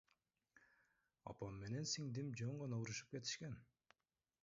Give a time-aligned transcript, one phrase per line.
[1.33, 3.59] Апам менен сиңдим жөн гана урушуп кетишкен.